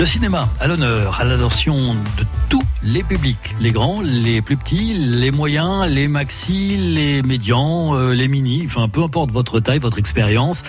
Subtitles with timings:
[0.00, 4.94] Le cinéma à l'honneur, à l'attention de tous les publics, les grands, les plus petits,
[4.94, 9.98] les moyens, les maxi, les médians, euh, les mini, enfin peu importe votre taille, votre
[9.98, 10.62] expérience,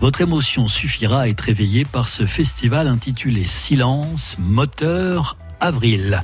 [0.00, 6.22] votre émotion suffira à être éveillée par ce festival intitulé Silence, moteur, avril.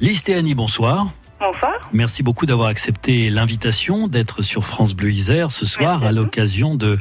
[0.00, 1.06] Lise Théanie, bonsoir.
[1.38, 1.88] Bonsoir.
[1.92, 6.98] Merci beaucoup d'avoir accepté l'invitation d'être sur France Bleu Isère ce soir à l'occasion de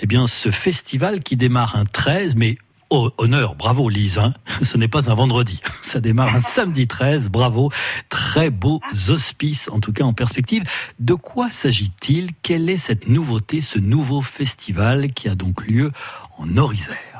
[0.00, 2.56] eh bien, ce festival qui démarre un 13, mais
[2.94, 4.34] Oh, honneur, bravo Lise, hein.
[4.62, 7.72] ce n'est pas un vendredi, ça démarre un samedi 13, bravo,
[8.10, 10.64] très beaux auspices, en tout cas en perspective.
[11.00, 12.32] De quoi s'agit-il?
[12.42, 15.90] Quelle est cette nouveauté, ce nouveau festival qui a donc lieu
[16.36, 17.11] en Orisère?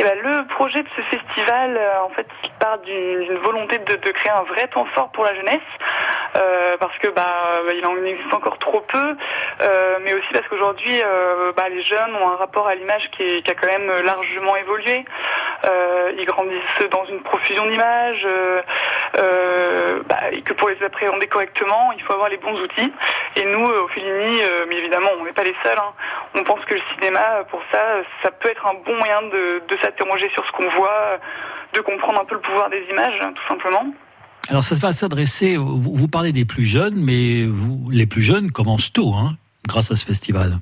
[0.00, 4.10] Eh ben, le projet de ce festival, euh, en fait, il part d'une volonté de,
[4.12, 5.58] créer un vrai temps fort pour la jeunesse.
[6.36, 7.24] Euh, parce que bah
[7.74, 9.16] il en existe encore trop peu,
[9.62, 13.42] euh, mais aussi parce qu'aujourd'hui euh, bah, les jeunes ont un rapport à l'image qui,
[13.42, 15.04] qui, a quand même largement évolué.
[15.64, 18.26] Euh, ils grandissent dans une profusion d'images,
[20.08, 22.92] bah, et que pour les appréhender correctement, il faut avoir les bons outils.
[23.36, 25.78] Et nous, au Fellini, mais évidemment, on n'est pas les seuls.
[25.78, 25.92] Hein.
[26.34, 29.76] On pense que le cinéma, pour ça, ça peut être un bon moyen de, de
[29.80, 31.18] s'interroger sur ce qu'on voit,
[31.74, 33.84] de comprendre un peu le pouvoir des images, tout simplement.
[34.48, 38.92] Alors ça va s'adresser, vous, parlez des plus jeunes, mais vous, les plus jeunes commencent
[38.92, 40.58] tôt, hein, grâce à ce festival.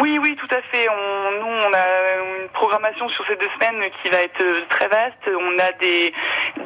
[0.00, 0.86] Oui, oui, tout à fait.
[0.88, 4.88] On, nous, on a une programmation sur ces deux semaines qui va être euh, très
[4.88, 5.28] vaste.
[5.28, 6.12] On a des,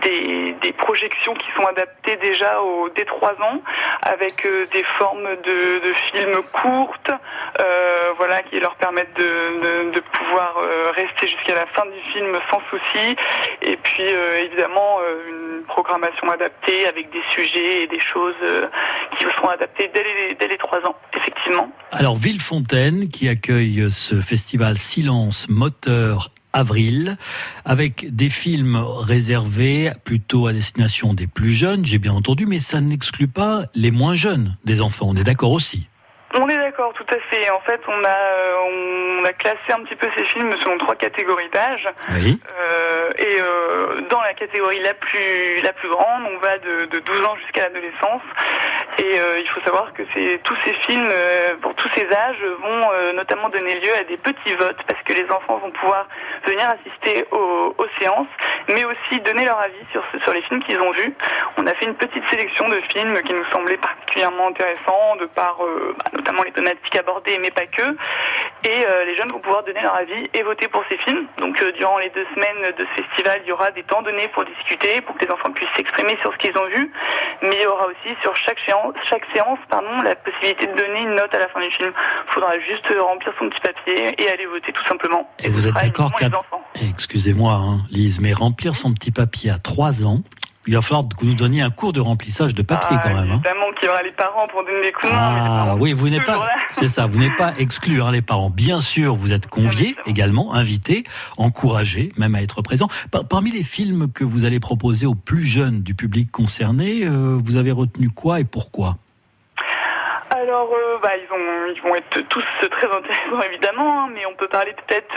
[0.03, 3.62] des, projections qui sont adaptées déjà aux dès 3 ans,
[4.03, 7.12] avec euh, des formes de, films courtes,
[7.61, 12.36] euh, voilà, qui leur permettent de, de, pouvoir euh, rester jusqu'à la fin du film
[12.50, 13.17] sans souci.
[13.62, 18.34] Et puis, évidemment, une programmation adaptée avec des sujets et des choses
[19.19, 21.70] qui seront adaptées dès dès les 3 ans, effectivement.
[21.92, 27.17] Alors, Villefontaine, qui accueille ce festival Silence Moteur Avril,
[27.64, 32.81] avec des films réservés plutôt à destination des plus jeunes, j'ai bien entendu, mais ça
[32.81, 35.06] n'exclut pas les moins jeunes des enfants.
[35.09, 35.87] On est d'accord aussi
[37.12, 37.50] tout à fait.
[37.50, 41.49] En fait, on a, on a classé un petit peu ces films selon trois catégories
[41.50, 41.89] d'âge.
[42.15, 42.41] Oui.
[42.49, 46.99] Euh, et euh, dans la catégorie la plus, la plus grande, on va de, de
[46.99, 48.23] 12 ans jusqu'à l'adolescence.
[48.99, 50.03] Et euh, il faut savoir que
[50.45, 54.19] tous ces films, euh, pour tous ces âges, vont euh, notamment donner lieu à des
[54.19, 56.06] petits votes parce que les enfants vont pouvoir
[56.47, 58.29] venir assister aux, aux séances,
[58.69, 61.15] mais aussi donner leur avis sur, sur les films qu'ils ont vus.
[61.56, 65.56] On a fait une petite sélection de films qui nous semblaient particulièrement intéressants de par
[65.59, 67.96] bah, notamment les thématiques abordées, mais pas que.
[68.64, 71.26] Et les jeunes vont pouvoir donner leur avis et voter pour ces films.
[71.38, 74.44] Donc durant les deux semaines de ce festival, il y aura des temps donnés pour
[74.44, 76.92] discuter, pour que les enfants puissent s'exprimer sur ce qu'ils ont vu,
[77.42, 81.00] mais il y aura aussi sur chaque séance chaque séance, pardon, la possibilité de donner
[81.00, 81.92] une note à la fin du film.
[82.28, 85.30] Il faudra juste remplir son petit papier et aller voter tout simplement.
[85.38, 86.28] Et, vous êtes d'accord qu'à...
[86.74, 90.22] Excusez-moi, hein, Lise, mais remplir son petit papier à 3 ans,
[90.67, 93.15] il va falloir que vous nous donniez un cours de remplissage de papier ah, quand
[93.15, 93.31] même.
[93.31, 93.41] Hein.
[93.45, 95.12] Évidemment qu'il y aura les parents pour donner des coups.
[95.15, 98.50] Ah oui, vous n'êtes pas, c'est ça, vous n'êtes pas exclure hein, les parents.
[98.50, 101.05] Bien sûr, vous êtes conviés également, invités,
[101.37, 102.89] encouragés même à être présents.
[103.28, 107.56] parmi les films que vous allez proposer aux plus jeunes du public concerné, euh, vous
[107.56, 108.97] avez retenu quoi et pourquoi?
[110.31, 114.34] Alors, euh, bah, ils, vont, ils vont être tous très intéressants évidemment, hein, mais on
[114.34, 115.15] peut parler peut-être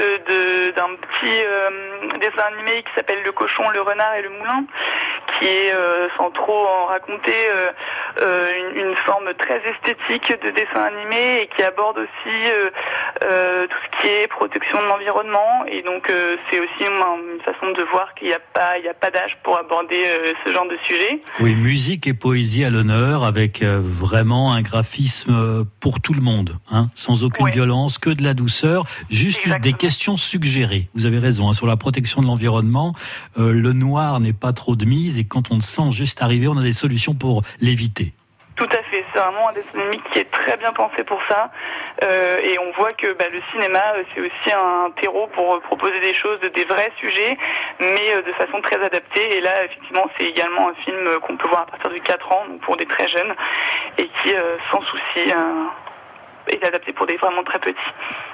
[0.76, 4.66] d'un petit euh, dessin animé qui s'appelle Le cochon, le renard et le moulin,
[5.40, 7.34] qui est, euh, sans trop en raconter,
[8.22, 12.52] une, une, forme très esthétique de dessin animé et qui aborde aussi
[13.22, 15.66] tout ce qui est protection de l'environnement.
[15.68, 16.12] Et donc,
[16.50, 19.58] c'est aussi une, façon de voir qu'il n'y a pas, il a pas d'âge pour
[19.58, 20.04] aborder
[20.46, 21.22] ce genre de sujet.
[21.42, 26.58] Oui, musique et poésie à l'honneur, avec vraiment un graphisme euh, pour tout le monde,
[26.72, 30.90] hein, sans aucune violence, que de la douceur, juste des questions suggérées.
[30.94, 32.94] Vous avez raison, hein, sur la protection de l'environnement,
[33.38, 36.48] euh, le noir n'est pas trop de mise et quand on le sent juste arriver,
[36.48, 38.14] on a des solutions pour l'éviter.
[38.56, 41.52] Tout à fait, c'est vraiment un dessin animé qui est très bien pensé pour ça.
[42.04, 43.82] Euh, et on voit que bah, le cinéma,
[44.14, 47.38] c'est aussi un terreau pour proposer des choses, des vrais sujets,
[47.82, 49.38] mais de façon très adaptée.
[49.38, 52.46] Et là, effectivement, c'est également un film qu'on peut voir à partir de 4 ans,
[52.48, 53.36] donc pour des très jeunes,
[53.98, 55.66] et qui, euh, sans souci, euh,
[56.50, 57.76] est adapté pour des vraiment très petits.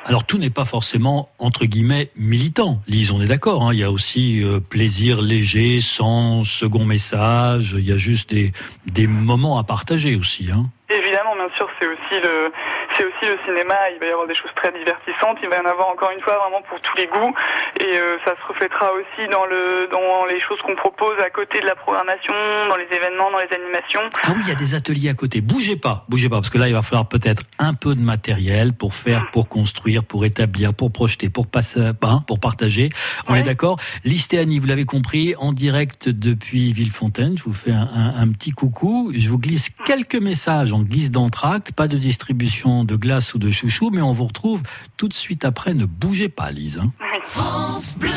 [0.06, 2.80] Alors tout n'est pas forcément entre guillemets militant.
[2.88, 3.64] Lise, on est d'accord.
[3.64, 3.74] Hein.
[3.74, 7.76] il y a aussi euh, plaisir léger, sans second message.
[7.78, 8.52] Il y a juste des,
[8.86, 10.50] des moments à partager aussi.
[10.52, 10.66] Hein.
[10.90, 12.52] Évidemment, bien sûr, c'est aussi le
[13.02, 15.62] c'est aussi le cinéma, il va y avoir des choses très divertissantes, il va y
[15.62, 17.34] en avoir encore une fois vraiment pour tous les goûts
[17.80, 21.60] et euh, ça se reflètera aussi dans le dans les choses qu'on propose à côté
[21.62, 22.34] de la programmation,
[22.70, 24.06] dans les événements, dans les animations.
[24.24, 25.42] Ah oui, il y a des ateliers à côté.
[25.42, 28.74] Bougez pas, bougez pas parce que là il va falloir peut-être un peu de matériel
[28.74, 32.90] pour faire, pour construire, pour établir, pour projeter, pour passer, hein, pour partager.
[33.28, 33.78] On est d'accord.
[34.04, 37.38] Listéanie, vous l'avez compris, en direct depuis Villefontaine.
[37.38, 39.12] Je vous fais un, un, petit coucou.
[39.16, 41.72] Je vous glisse quelques messages en guise d'entracte.
[41.72, 44.62] Pas de distribution de glace ou de chouchou, mais on vous retrouve
[44.98, 45.74] tout de suite après.
[45.74, 46.80] Ne bougez pas, Lise.
[46.80, 46.92] Hein.
[47.24, 48.10] France Bleu.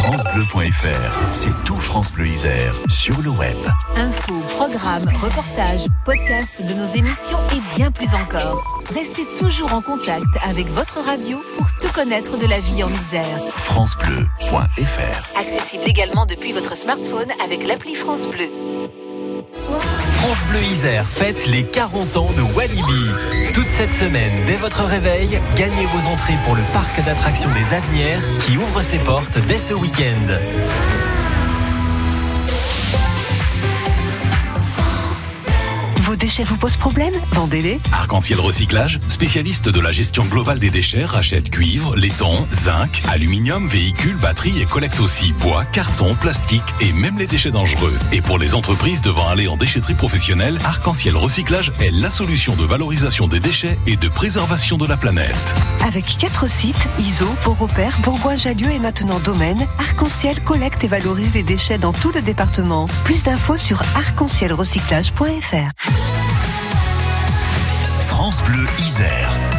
[0.00, 3.56] FranceBleu.fr, c'est tout France Bleu Isère sur le web.
[3.96, 8.82] Infos, programmes, reportages, podcasts de nos émissions et bien plus encore.
[8.94, 13.40] Restez toujours en contact avec votre radio pour tout connaître de la vie en Isère.
[13.56, 15.38] FranceBleu.fr.
[15.38, 18.48] Accessible également depuis votre smartphone avec l'appli France Bleu.
[20.20, 22.82] France Bleu Isère fête les 40 ans de Walibi.
[23.54, 28.22] Toute cette semaine, dès votre réveil, gagnez vos entrées pour le parc d'attractions des Avenières
[28.40, 30.36] qui ouvre ses portes dès ce week-end.
[36.10, 37.78] Vos déchets vous posent problème Vendez-les.
[37.92, 44.16] Arc-en-ciel Recyclage, spécialiste de la gestion globale des déchets, rachète cuivre, laiton, zinc, aluminium, véhicules,
[44.16, 47.96] batteries et collecte aussi bois, carton, plastique et même les déchets dangereux.
[48.10, 52.64] Et pour les entreprises devant aller en déchetterie professionnelle, Arc-en-ciel Recyclage est la solution de
[52.64, 55.54] valorisation des déchets et de préservation de la planète.
[55.86, 61.78] Avec quatre sites, ISO, Beaurepaire, Bourgoin-Jallieu et maintenant Domaine, Arc-en-ciel collecte et valorise les déchets
[61.78, 62.86] dans tout le département.
[63.04, 65.99] Plus d'infos sur arc-en-ciel-recyclage.fr.
[68.38, 69.49] Bleu Isère.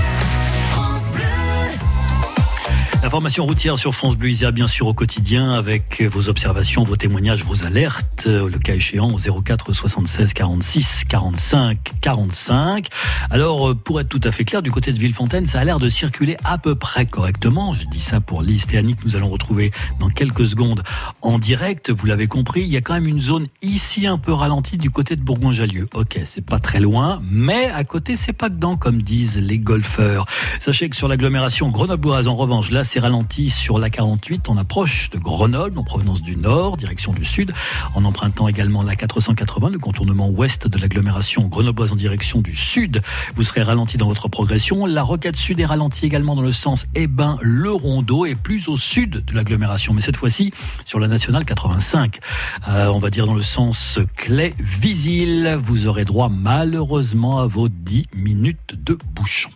[3.03, 7.44] Information routière sur France Bleu Isère, bien sûr, au quotidien, avec vos observations, vos témoignages,
[7.44, 12.88] vos alertes, le cas échéant au 04 76 46 45 45.
[13.31, 15.89] Alors, pour être tout à fait clair, du côté de Villefontaine, ça a l'air de
[15.89, 17.74] circuler à peu près correctement.
[17.74, 20.83] Je dis ça pour Lise et Annick, nous allons retrouver dans quelques secondes
[21.24, 21.89] en direct.
[21.89, 24.92] Vous l'avez compris, il y a quand même une zone ici un peu ralentie du
[24.92, 25.88] côté de Bourgoin-Jallieu.
[25.95, 30.25] Ok, c'est pas très loin, mais à côté, c'est pas dedans, comme disent les golfeurs.
[30.59, 35.09] Sachez que sur l'agglomération Grenoble-Boise, en revanche, là, c'est ralenti sur la 48 on approche
[35.11, 37.53] de Grenoble en provenance du nord, direction du sud,
[37.95, 43.01] en empruntant également la 480, le contournement ouest de l'agglomération grenobloise en direction du sud.
[43.38, 44.85] Vous serez ralenti dans votre progression.
[44.85, 49.23] La rocade sud est ralentie également dans le sens Ebin-Le Rondeau et plus au sud
[49.23, 50.51] de l'agglomération, mais cette fois-ci
[50.83, 52.19] sur la nationale 85.
[52.67, 55.57] Euh, on va dire dans le sens Clé-Visil.
[55.63, 59.51] Vous aurez droit malheureusement à vos 10 minutes de bouchon.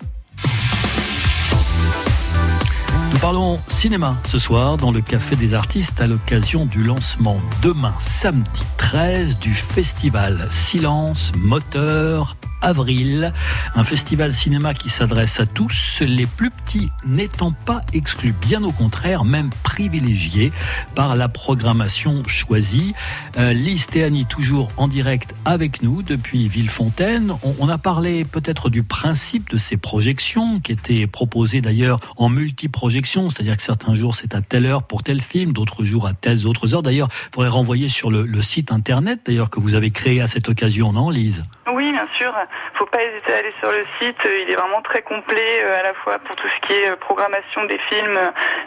[3.15, 7.93] Nous parlons cinéma ce soir dans le Café des Artistes à l'occasion du lancement demain
[8.01, 13.33] samedi 13 du festival Silence Moteur avril.
[13.75, 18.71] Un festival cinéma qui s'adresse à tous, les plus petits n'étant pas exclus, bien au
[18.71, 20.51] contraire, même privilégiés
[20.95, 22.93] par la programmation choisie.
[23.37, 27.33] Euh, Lise Théani, toujours en direct avec nous depuis Villefontaine.
[27.59, 33.29] On, a parlé peut-être du principe de ces projections qui étaient proposées d'ailleurs en multi-projection,
[33.29, 36.45] c'est-à-dire que certains jours c'est à telle heure pour tel film, d'autres jours à telles
[36.45, 36.83] autres heures.
[36.83, 40.27] D'ailleurs, il faudrait renvoyer sur le, le site internet d'ailleurs que vous avez créé à
[40.27, 41.43] cette occasion, non Lise?
[41.73, 42.33] Oui, bien sûr
[42.75, 44.17] faut pas hésiter à aller sur le site.
[44.25, 46.95] Il est vraiment très complet euh, à la fois pour tout ce qui est euh,
[46.95, 48.19] programmation des films,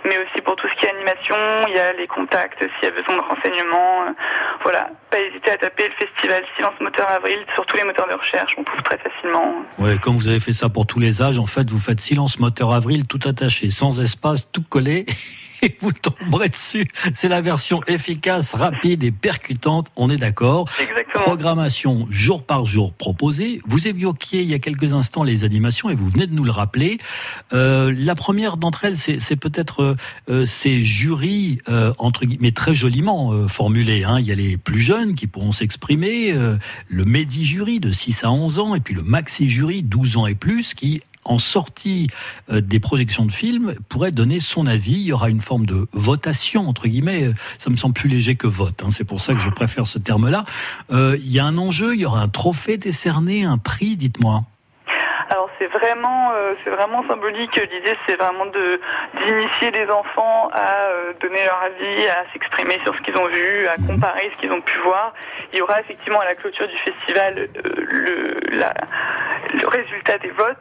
[0.04, 1.36] mais aussi pour tout ce qui est animation.
[1.68, 4.02] Il y a les contacts s'il y a besoin de renseignements.
[4.02, 4.12] Euh,
[4.62, 8.14] voilà, pas hésiter à taper le festival Silence Moteur Avril sur tous les moteurs de
[8.14, 8.54] recherche.
[8.56, 9.54] On trouve très facilement.
[9.78, 12.38] Ouais, comme vous avez fait ça pour tous les âges, en fait, vous faites Silence
[12.38, 15.06] Moteur Avril tout attaché, sans espace, tout collé.
[15.62, 16.88] et vous tomberez dessus.
[17.14, 19.88] C'est la version efficace, rapide et percutante.
[19.96, 20.68] On est d'accord.
[21.12, 23.60] Programmation jour par jour proposée.
[23.66, 26.50] Vous évoquiez il y a quelques instants les animations et vous venez de nous le
[26.50, 26.98] rappeler.
[27.52, 29.96] Euh, la première d'entre elles, c'est peut-être
[30.28, 34.04] euh, ces jurys euh, entre guillemets très joliment euh, formulés.
[34.04, 34.20] Hein.
[34.20, 36.56] Il y a les plus jeunes qui pourront s'exprimer, euh,
[36.88, 40.26] le Medi jury de 6 à 11 ans et puis le Maxi jury 12 ans
[40.26, 42.08] et plus qui en sortie
[42.50, 44.94] euh, des projections de films, pourrait donner son avis.
[44.94, 47.30] Il y aura une forme de votation, entre guillemets.
[47.58, 48.82] Ça me semble plus léger que vote.
[48.84, 48.88] Hein.
[48.90, 50.44] C'est pour ça que je préfère ce terme-là.
[50.90, 54.44] Euh, il y a un enjeu, il y aura un trophée décerné, un prix, dites-moi
[55.58, 57.54] c'est vraiment, euh, c'est vraiment symbolique.
[57.56, 58.80] L'idée, c'est vraiment de
[59.20, 63.66] d'initier les enfants à euh, donner leur avis, à s'exprimer sur ce qu'ils ont vu,
[63.66, 65.12] à comparer ce qu'ils ont pu voir.
[65.52, 67.46] Il y aura effectivement à la clôture du festival euh,
[67.90, 68.72] le, la,
[69.54, 70.56] le résultat des votes,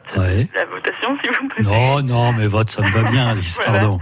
[0.54, 1.64] la votation, si vous plaît.
[1.64, 3.98] Non, non, mais vote, ça me va bien, Alice, pardon.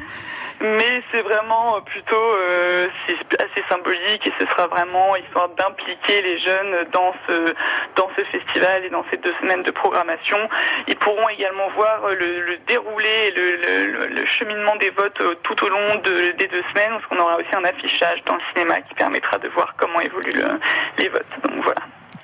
[0.60, 6.86] Mais c'est vraiment plutôt euh, assez symbolique et ce sera vraiment histoire d'impliquer les jeunes
[6.92, 7.54] dans ce
[7.94, 10.38] dans ce festival et dans ces deux semaines de programmation.
[10.88, 15.68] Ils pourront également voir le, le déroulé, le, le, le, cheminement des votes tout au
[15.68, 18.94] long de, des deux semaines, parce qu'on aura aussi un affichage dans le cinéma qui
[18.94, 20.42] permettra de voir comment évoluent
[20.98, 21.26] les votes.
[21.44, 21.82] Donc voilà.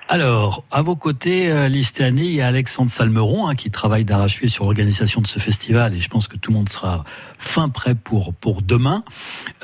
[0.09, 4.49] Alors, à vos côtés, euh, Listéané, il y a Alexandre Salmeron hein, qui travaille d'arrache-pied
[4.49, 7.05] sur l'organisation de ce festival et je pense que tout le monde sera
[7.39, 9.05] fin prêt pour, pour demain.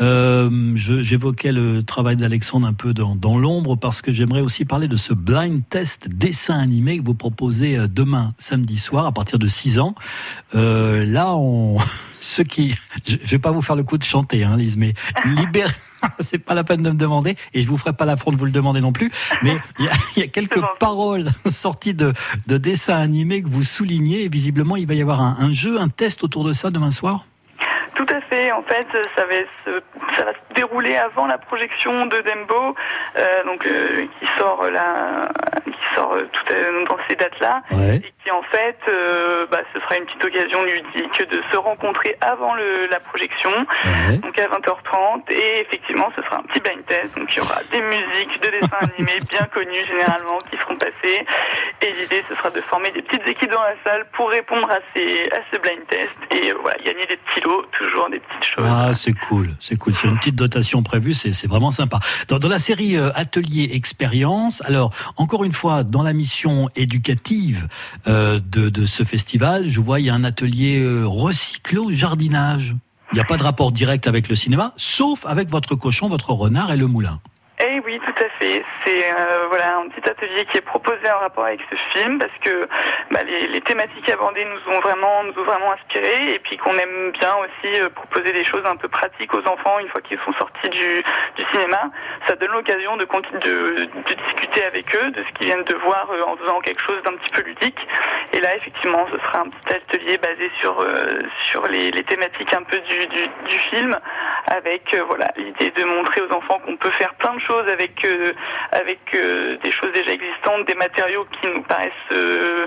[0.00, 4.88] Euh, J'évoquais le travail d'Alexandre un peu dans, dans l'ombre parce que j'aimerais aussi parler
[4.88, 9.38] de ce blind test dessin animé que vous proposez euh, demain, samedi soir, à partir
[9.38, 9.94] de 6 ans.
[10.54, 11.78] Euh, là, on...
[12.20, 12.74] ceux qui...
[13.06, 15.72] Je vais pas vous faire le coup de chanter, hein, Lise, mais libérer...
[16.20, 18.46] c'est pas la peine de me demander, et je vous ferai pas l'affront de vous
[18.46, 19.10] le demander non plus,
[19.42, 22.12] mais il y a, y a, quelques paroles sorties de,
[22.46, 25.80] de dessins animés que vous soulignez, et visiblement il va y avoir un, un jeu,
[25.80, 27.24] un test autour de ça demain soir?
[27.94, 28.52] Tout à fait.
[28.52, 28.86] En fait,
[29.16, 29.80] ça va se,
[30.16, 32.76] ça va se dérouler avant la projection de Dembo,
[33.16, 35.28] euh, donc euh, qui sort là,
[35.64, 37.96] qui sort tout à, dans ces dates-là, ouais.
[37.96, 42.16] et qui en fait, euh, bah, ce sera une petite occasion ludique de se rencontrer
[42.20, 43.50] avant le, la projection,
[44.22, 47.16] donc à 20h30, et effectivement, ce sera un petit blind test.
[47.16, 51.24] Donc il y aura des musiques de dessins animés bien connus généralement qui seront passées,
[51.82, 54.78] et l'idée ce sera de former des petites équipes dans la salle pour répondre à
[54.94, 58.66] ces à ce blind test et voilà gagner des petits lots toujours des petites choses.
[58.66, 59.94] Ah, c'est cool, c'est cool.
[59.94, 61.98] C'est une petite dotation prévue, c'est vraiment sympa.
[62.28, 67.68] Dans, dans, la série euh, Atelier Expérience, alors, encore une fois, dans la mission éducative
[68.06, 72.74] euh, de, de, ce festival, je vois, il y a un atelier euh, recyclo-jardinage.
[73.12, 76.30] Il n'y a pas de rapport direct avec le cinéma, sauf avec votre cochon, votre
[76.32, 77.20] renard et le moulin.
[77.60, 78.64] Eh oui, tout à fait.
[78.84, 82.32] C'est euh, voilà un petit atelier qui est proposé en rapport avec ce film parce
[82.40, 82.68] que
[83.10, 86.76] bah, les, les, thématiques abordées nous ont vraiment nous ont vraiment inspiré et puis qu'on
[86.78, 90.20] aime bien aussi euh, proposer des choses un peu pratiques aux enfants une fois qu'ils
[90.20, 91.02] sont sortis du,
[91.34, 91.90] du cinéma.
[92.28, 96.08] Ça donne l'occasion de, de, de discuter avec eux de ce qu'ils viennent de voir
[96.12, 97.88] euh, en faisant quelque chose d'un petit peu ludique.
[98.34, 100.86] Et là, effectivement, ce sera un petit atelier basé sur
[101.46, 103.98] sur les, les, thématiques un peu du, du, du film
[104.50, 108.32] avec voilà l'idée de montrer aux enfants qu'on peut faire plein de choses avec euh,
[108.72, 112.66] avec euh, des choses déjà existantes, des matériaux qui nous paraissent euh,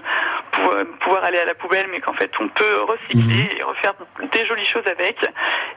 [0.62, 3.58] pouvoir, pouvoir, aller à la poubelle, mais qu'en fait on peut recycler mmh.
[3.60, 3.94] et refaire
[4.32, 5.18] des jolies choses avec.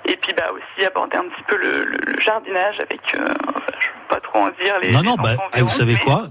[0.06, 3.00] Et puis bah aussi aborder un petit peu le, le, le jardinage avec.
[3.14, 4.74] Enfin, je pas trop en dire.
[4.82, 5.98] Les, non, non, bah, verront, vous savez mais...
[5.98, 6.28] quoi?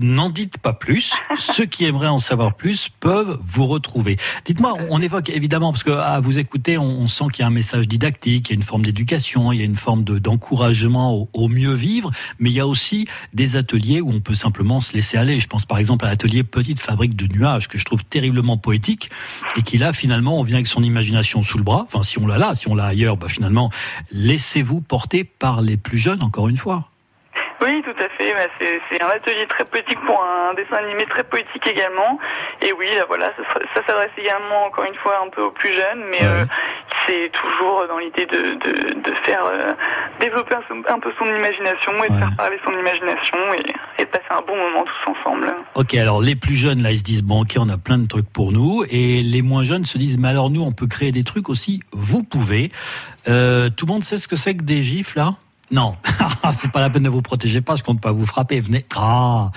[0.00, 1.12] N'en dites pas plus.
[1.36, 4.16] Ceux qui aimeraient en savoir plus peuvent vous retrouver.
[4.44, 7.48] Dites-moi, on évoque évidemment, parce que à vous écouter, on, on sent qu'il y a
[7.48, 11.14] un message didactique, il y a une forme d'éducation, il y a une forme d'encouragement
[11.14, 14.80] au, au, mieux vivre, mais il y a aussi des ateliers où on peut simplement
[14.80, 15.40] se laisser aller.
[15.40, 19.10] Je pense par exemple à l'atelier Petite Fabrique de Nuages, que je trouve terriblement poétique,
[19.56, 21.82] et qui là, finalement, on vient avec son imagination sous le bras.
[21.84, 23.70] Enfin, si on l'a là, si on l'a ailleurs, bah, finalement,
[24.10, 26.88] laissez-vous porter par les plus jeunes, encore une fois.
[27.62, 28.34] Oui, tout à fait.
[28.34, 32.18] Bah, c'est un atelier très poétique pour un dessin animé très poétique également.
[32.60, 35.72] Et oui, là, voilà, ça, ça s'adresse également, encore une fois, un peu aux plus
[35.72, 36.26] jeunes, mais ouais.
[36.26, 36.44] euh,
[37.06, 39.72] c'est toujours dans l'idée de, de, de, faire euh,
[40.20, 44.10] développer un, un, peu son imagination et de faire parler son imagination et, et, de
[44.10, 45.54] passer un bon moment tous ensemble.
[45.74, 48.06] Ok, alors les plus jeunes, là, ils se disent, bon, ok, on a plein de
[48.06, 48.84] trucs pour nous.
[48.90, 51.80] Et les moins jeunes se disent, mais alors nous, on peut créer des trucs aussi.
[51.92, 52.70] Vous pouvez.
[53.28, 55.34] Euh, tout le monde sait ce que c'est que des gifs, là?
[55.72, 55.96] Non,
[56.52, 58.60] c'est pas la peine de vous protéger pas, je compte pas vous frapper.
[58.60, 58.84] Venez.
[58.94, 59.50] Ah,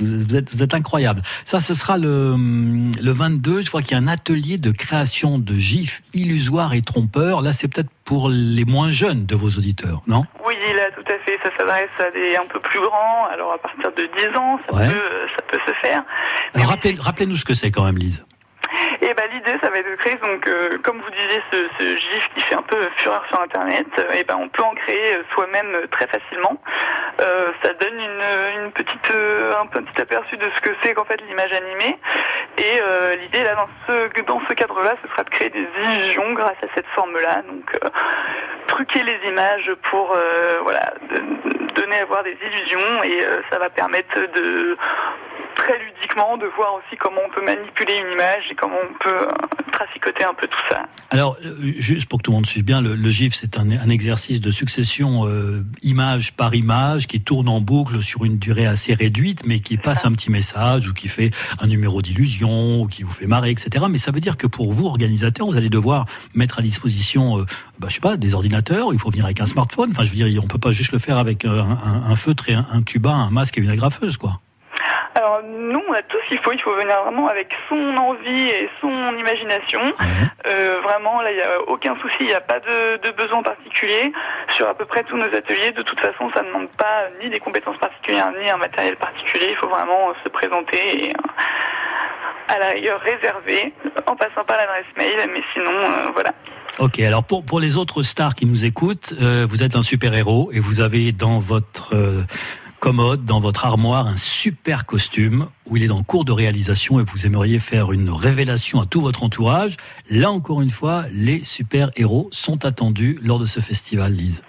[0.00, 1.22] vous êtes, vous êtes incroyable.
[1.44, 2.34] Ça, ce sera le,
[3.00, 3.62] le 22.
[3.62, 7.40] Je vois qu'il y a un atelier de création de gifs illusoires et trompeurs.
[7.40, 10.24] Là, c'est peut-être pour les moins jeunes de vos auditeurs, non?
[10.44, 11.38] Oui, là, tout à fait.
[11.44, 13.26] Ça s'adresse à des un peu plus grands.
[13.32, 14.88] Alors, à partir de 10 ans, ça, ouais.
[14.88, 16.02] peut, ça peut se faire.
[16.54, 18.24] Rappelez, rappelez-nous ce que c'est quand même, Lise.
[19.02, 22.28] Et ben l'idée, ça va être de créer donc, euh, comme vous disiez, ce, GIF
[22.34, 23.86] qui fait un peu fureur sur Internet.
[23.98, 26.60] Euh, et ben on peut en créer soi-même très facilement.
[27.22, 29.12] Euh, ça donne une, petite,
[29.58, 31.98] un petit aperçu de ce que c'est qu'en fait l'image animée.
[32.58, 32.80] Et
[33.20, 36.66] l'idée là, dans ce dans ce cadre-là, ce sera de créer des illusions grâce à
[36.74, 37.42] cette forme-là.
[37.48, 37.70] Donc
[38.66, 40.14] truquer les images pour
[40.62, 40.92] voilà
[41.74, 44.76] donner à voir des illusions et ça va permettre de
[45.60, 49.28] très ludiquement de voir aussi comment on peut manipuler une image et comment on peut
[49.72, 50.86] traficoter un peu tout ça.
[51.10, 51.36] Alors,
[51.76, 54.40] juste pour que tout le monde suive bien, le, le GIF, c'est un, un, exercice
[54.40, 59.44] de succession euh, image par image qui tourne en boucle sur une durée assez réduite,
[59.44, 60.08] mais qui passe ça.
[60.08, 63.86] un petit message ou qui fait un numéro d'illusion ou qui vous fait marrer, etc.
[63.90, 67.44] Mais ça veut dire que pour vous, organisateurs, vous allez devoir mettre à disposition, euh,
[67.78, 69.90] bah, je sais pas, des ordinateurs, il faut venir avec un smartphone.
[69.90, 72.48] Enfin, je veux dire, on peut pas juste le faire avec un, un, un feutre
[72.48, 74.40] et un, un tuba, un masque et une agrafeuse, quoi.
[75.20, 76.52] Alors nous, on a tout ce qu'il faut.
[76.52, 79.80] Il faut venir vraiment avec son envie et son imagination.
[80.46, 82.16] Euh, vraiment, là, il n'y a aucun souci.
[82.20, 84.10] Il n'y a pas de, de, besoin particulier
[84.56, 85.72] sur à peu près tous nos ateliers.
[85.72, 89.48] De toute façon, ça ne demande pas ni des compétences particulières ni un matériel particulier.
[89.50, 91.12] Il faut vraiment se présenter et
[92.48, 93.74] à la rigueur réservé
[94.06, 95.30] en passant par l'adresse mail.
[95.34, 96.32] Mais sinon, euh, voilà.
[96.78, 100.50] Ok, alors pour, pour les autres stars qui nous écoutent, euh, vous êtes un super-héros
[100.52, 102.24] et vous avez dans votre euh,
[102.80, 107.04] commode, dans votre armoire, un super costume où il est en cours de réalisation et
[107.04, 109.76] vous aimeriez faire une révélation à tout votre entourage.
[110.08, 114.42] Là encore une fois, les super-héros sont attendus lors de ce festival, Lise.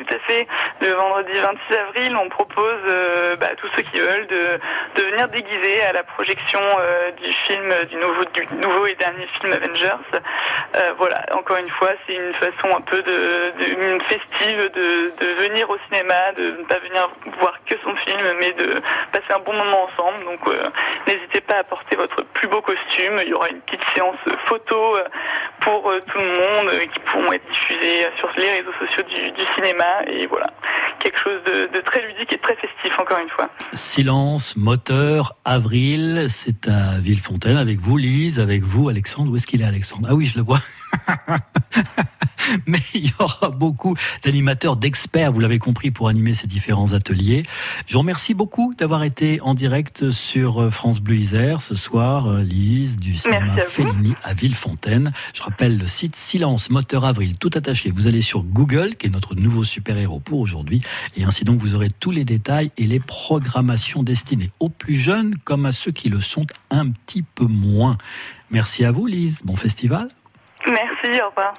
[0.00, 0.46] Tout à fait.
[0.80, 4.58] Le vendredi 26 avril, on propose euh, bah, à tous ceux qui veulent de,
[5.02, 10.20] venir déguiser à la projection euh, du film, du nouveau, et dernier film Avengers.
[10.76, 15.68] Euh, voilà, encore une fois, c'est une façon un peu de, une festive de, venir
[15.68, 18.80] au cinéma, de ne pas venir voir que son film, mais de
[19.12, 20.24] passer un bon moment ensemble.
[20.24, 20.40] Donc,
[21.06, 23.16] n'hésitez pas à porter votre plus beau costume.
[23.22, 24.16] Il y aura une petite séance
[24.46, 24.96] photo
[25.60, 30.26] pour tout le monde qui pourront être diffusées sur les réseaux sociaux du cinéma et
[30.26, 30.52] voilà,
[31.02, 33.48] quelque chose de, de, très ludique et très festif encore une fois.
[33.72, 39.32] Silence, moteur, avril, c'est à Villefontaine avec vous Lise, avec vous Alexandre.
[39.32, 40.08] Où est-ce qu'il est Alexandre?
[40.10, 40.58] Ah oui, je le vois.
[42.70, 47.42] Mais il y aura beaucoup d'animateurs, d'experts, vous l'avez compris, pour animer ces différents ateliers.
[47.86, 52.96] Je vous remercie beaucoup d'avoir été en direct sur France Bleu Isère ce soir, Lise,
[52.96, 55.12] du cinéma Fellini à Villefontaine.
[55.34, 57.90] Je rappelle le site Silence Moteur Avril, tout attaché.
[57.90, 60.78] Vous allez sur Google, qui est notre nouveau super-héros pour aujourd'hui,
[61.16, 65.36] et ainsi donc vous aurez tous les détails et les programmations destinées aux plus jeunes
[65.42, 67.98] comme à ceux qui le sont un petit peu moins.
[68.50, 69.40] Merci à vous, Lise.
[69.44, 70.08] Bon festival.
[70.66, 71.54] Merci, au revoir.